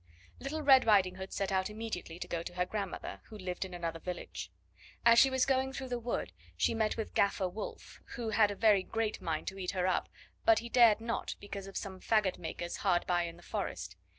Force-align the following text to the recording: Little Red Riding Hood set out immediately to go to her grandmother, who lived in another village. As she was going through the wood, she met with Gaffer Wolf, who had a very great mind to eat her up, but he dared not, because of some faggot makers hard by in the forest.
Little 0.39 0.63
Red 0.63 0.87
Riding 0.87 1.17
Hood 1.17 1.31
set 1.31 1.51
out 1.51 1.69
immediately 1.69 2.17
to 2.17 2.27
go 2.27 2.41
to 2.41 2.55
her 2.55 2.65
grandmother, 2.65 3.21
who 3.25 3.37
lived 3.37 3.63
in 3.65 3.73
another 3.75 3.99
village. 3.99 4.51
As 5.05 5.19
she 5.19 5.29
was 5.29 5.45
going 5.45 5.73
through 5.73 5.89
the 5.89 5.99
wood, 5.99 6.31
she 6.57 6.73
met 6.73 6.97
with 6.97 7.13
Gaffer 7.13 7.47
Wolf, 7.47 8.01
who 8.15 8.31
had 8.31 8.49
a 8.49 8.55
very 8.55 8.81
great 8.81 9.21
mind 9.21 9.45
to 9.49 9.59
eat 9.59 9.73
her 9.77 9.85
up, 9.85 10.09
but 10.43 10.57
he 10.57 10.69
dared 10.69 11.01
not, 11.01 11.35
because 11.39 11.67
of 11.67 11.77
some 11.77 11.99
faggot 11.99 12.39
makers 12.39 12.77
hard 12.77 13.05
by 13.05 13.25
in 13.25 13.37
the 13.37 13.43
forest. 13.43 13.95